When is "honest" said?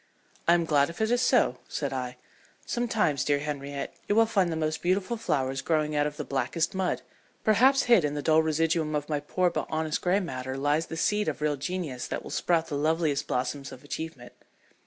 9.69-10.01